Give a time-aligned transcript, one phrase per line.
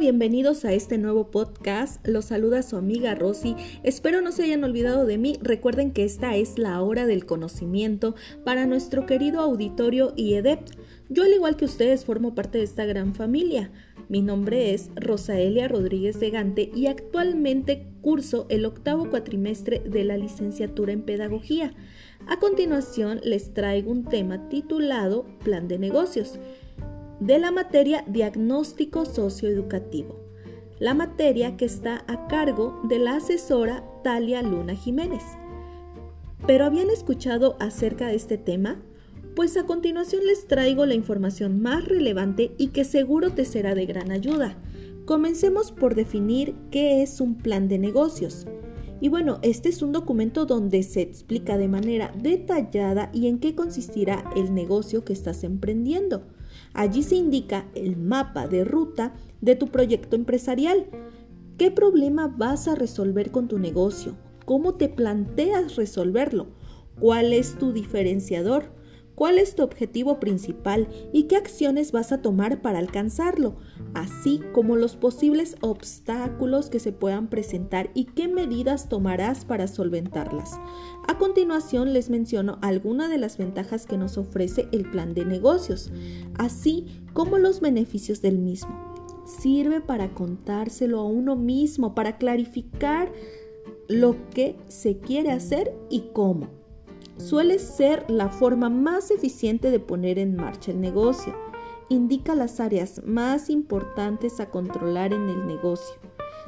[0.00, 2.04] bienvenidos a este nuevo podcast.
[2.08, 3.54] Los saluda su amiga Rosy.
[3.82, 5.38] Espero no se hayan olvidado de mí.
[5.42, 10.60] Recuerden que esta es la hora del conocimiento para nuestro querido auditorio IEDEP.
[11.10, 13.72] Yo, al igual que ustedes, formo parte de esta gran familia.
[14.08, 20.16] Mi nombre es Rosaelia Rodríguez de Gante y actualmente curso el octavo cuatrimestre de la
[20.16, 21.74] licenciatura en Pedagogía.
[22.26, 26.38] A continuación, les traigo un tema titulado Plan de Negocios
[27.20, 30.18] de la materia diagnóstico socioeducativo,
[30.78, 35.22] la materia que está a cargo de la asesora Talia Luna Jiménez.
[36.46, 38.80] ¿Pero habían escuchado acerca de este tema?
[39.36, 43.84] Pues a continuación les traigo la información más relevante y que seguro te será de
[43.84, 44.56] gran ayuda.
[45.04, 48.46] Comencemos por definir qué es un plan de negocios.
[49.02, 53.54] Y bueno, este es un documento donde se explica de manera detallada y en qué
[53.54, 56.22] consistirá el negocio que estás emprendiendo.
[56.72, 60.86] Allí se indica el mapa de ruta de tu proyecto empresarial.
[61.58, 64.16] ¿Qué problema vas a resolver con tu negocio?
[64.44, 66.48] ¿Cómo te planteas resolverlo?
[66.98, 68.80] ¿Cuál es tu diferenciador?
[69.20, 73.56] cuál es tu objetivo principal y qué acciones vas a tomar para alcanzarlo,
[73.94, 80.58] así como los posibles obstáculos que se puedan presentar y qué medidas tomarás para solventarlas.
[81.08, 85.90] A continuación les menciono algunas de las ventajas que nos ofrece el plan de negocios,
[86.38, 88.94] así como los beneficios del mismo.
[89.26, 93.12] Sirve para contárselo a uno mismo, para clarificar
[93.88, 96.60] lo que se quiere hacer y cómo
[97.20, 101.49] suele ser la forma más eficiente de poner en marcha el negocio.
[101.90, 105.96] Indica las áreas más importantes a controlar en el negocio.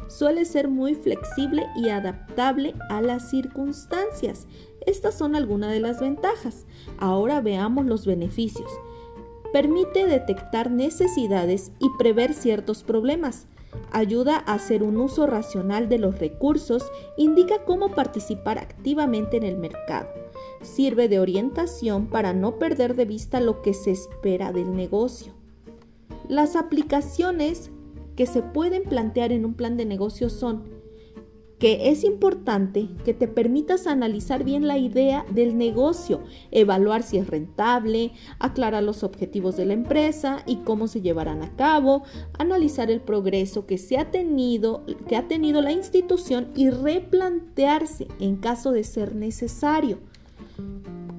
[0.09, 4.47] Suele ser muy flexible y adaptable a las circunstancias.
[4.87, 6.65] Estas son algunas de las ventajas.
[6.97, 8.71] Ahora veamos los beneficios.
[9.53, 13.47] Permite detectar necesidades y prever ciertos problemas
[13.91, 19.57] ayuda a hacer un uso racional de los recursos, indica cómo participar activamente en el
[19.57, 20.22] mercado.
[20.63, 25.33] Sirve de orientación para no perder de vista lo que se espera del negocio.
[26.29, 27.71] Las aplicaciones
[28.17, 30.83] que se pueden plantear en un plan de negocio son
[31.63, 37.29] que es importante que te permitas analizar bien la idea del negocio, evaluar si es
[37.29, 42.03] rentable, aclarar los objetivos de la empresa y cómo se llevarán a cabo,
[42.37, 48.39] analizar el progreso que se ha tenido, que ha tenido la institución y replantearse en
[48.39, 50.01] caso de ser necesario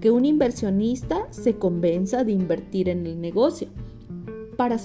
[0.04, 3.70] que un inversionista se convenza de invertir en el negocio
[4.58, 4.78] para,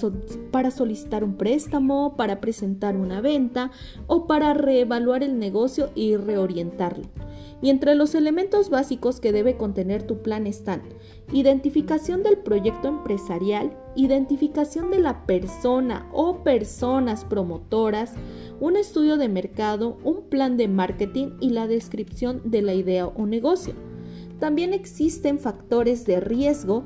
[0.52, 3.72] para solicitar un préstamo, para presentar una venta
[4.06, 7.08] o para reevaluar el negocio y reorientarlo.
[7.60, 10.82] Y entre los elementos básicos que debe contener tu plan están
[11.32, 18.12] identificación del proyecto empresarial, identificación de la persona o personas promotoras,
[18.60, 23.26] un estudio de mercado, un plan de marketing y la descripción de la idea o
[23.26, 23.87] negocio.
[24.38, 26.84] También existen factores de riesgo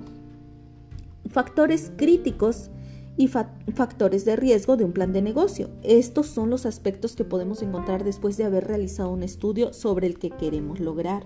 [1.32, 2.70] factores críticos
[3.16, 5.70] y factores de riesgo de un plan de negocio.
[5.82, 10.18] Estos son los aspectos que podemos encontrar después de haber realizado un estudio sobre el
[10.18, 11.24] que queremos lograr.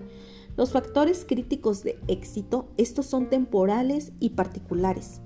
[0.57, 5.21] Los factores críticos de éxito, estos son temporales y particulares.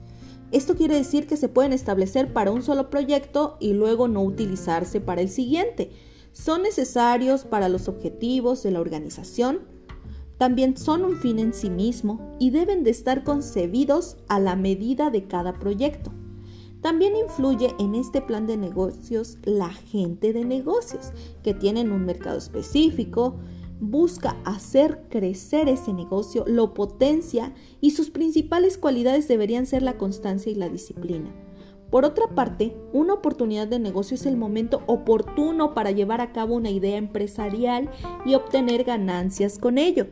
[0.51, 4.99] Esto quiere decir que se pueden establecer para un solo proyecto y luego no utilizarse
[4.99, 5.91] para el siguiente.
[6.33, 9.61] Son necesarios para los objetivos de la organización,
[10.41, 15.11] también son un fin en sí mismo y deben de estar concebidos a la medida
[15.11, 16.11] de cada proyecto.
[16.81, 21.11] También influye en este plan de negocios la gente de negocios,
[21.43, 23.35] que tienen un mercado específico,
[23.79, 30.51] busca hacer crecer ese negocio, lo potencia y sus principales cualidades deberían ser la constancia
[30.51, 31.31] y la disciplina.
[31.91, 36.55] Por otra parte, una oportunidad de negocio es el momento oportuno para llevar a cabo
[36.55, 37.91] una idea empresarial
[38.25, 40.07] y obtener ganancias con ello.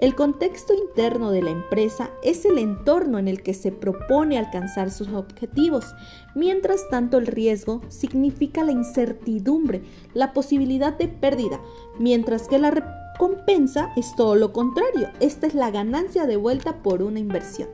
[0.00, 4.90] El contexto interno de la empresa es el entorno en el que se propone alcanzar
[4.90, 5.94] sus objetivos.
[6.34, 9.82] Mientras tanto, el riesgo significa la incertidumbre,
[10.14, 11.60] la posibilidad de pérdida,
[11.98, 15.10] mientras que la recompensa es todo lo contrario.
[15.20, 17.68] Esta es la ganancia de vuelta por una inversión.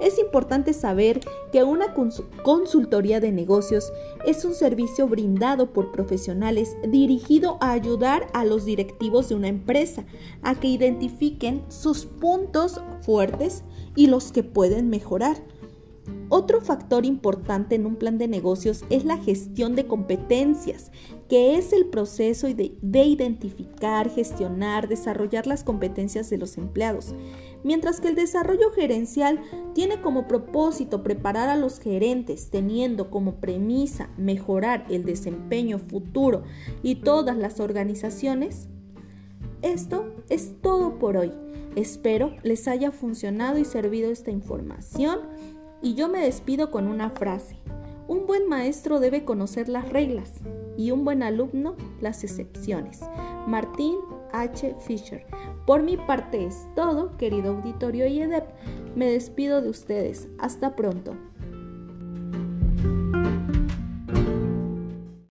[0.00, 1.20] Es importante saber
[1.52, 1.94] que una
[2.42, 3.92] consultoría de negocios
[4.26, 10.04] es un servicio brindado por profesionales dirigido a ayudar a los directivos de una empresa
[10.42, 15.36] a que identifiquen sus puntos fuertes y los que pueden mejorar.
[16.30, 20.92] Otro factor importante en un plan de negocios es la gestión de competencias,
[21.26, 27.14] que es el proceso de, identificar, gestionar, desarrollar las competencias de los empleados,
[27.64, 29.40] mientras que el desarrollo gerencial
[29.74, 36.42] tiene como propósito preparar a los gerentes, teniendo como premisa mejorar el desempeño futuro
[36.82, 38.68] y todas las organizaciones.
[39.62, 41.32] Esto es todo por hoy.
[41.74, 45.20] Espero les haya funcionado y servido esta información
[45.82, 47.56] y yo me despido con una frase.
[48.06, 50.32] Un buen maestro debe conocer las reglas
[50.76, 53.00] y un buen alumno las excepciones.
[53.46, 53.96] Martín
[54.32, 54.76] H.
[54.80, 55.26] Fisher.
[55.66, 58.44] Por mi parte es todo, querido auditorio y EDEP.
[58.94, 60.28] Me despido de ustedes.
[60.38, 61.14] Hasta pronto.